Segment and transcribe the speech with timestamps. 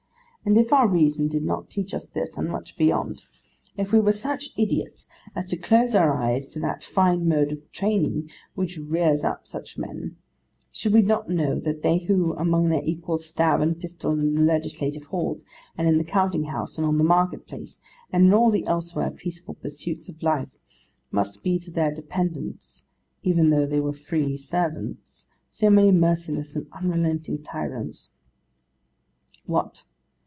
[0.43, 3.21] And if our reason did not teach us this and much beyond;
[3.77, 7.71] if we were such idiots as to close our eyes to that fine mode of
[7.71, 10.17] training which rears up such men;
[10.71, 14.41] should we not know that they who among their equals stab and pistol in the
[14.41, 15.45] legislative halls,
[15.77, 17.79] and in the counting house, and on the marketplace,
[18.11, 20.49] and in all the elsewhere peaceful pursuits of life,
[21.11, 22.87] must be to their dependants,
[23.21, 28.11] even though they were free servants, so many merciless and unrelenting tyrants?
[29.45, 29.83] What!